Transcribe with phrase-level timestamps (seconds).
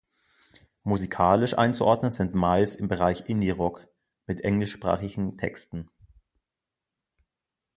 [0.81, 3.87] Musikalisch einzuordnen sind Miles im Bereich Indie-Rock
[4.25, 5.91] mit englischsprachigen Texten.